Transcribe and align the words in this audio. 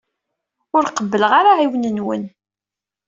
Ur 0.75 0.85
qebbleɣ 0.89 1.31
ara 1.39 1.49
aɛiwen-nwen. 1.53 2.23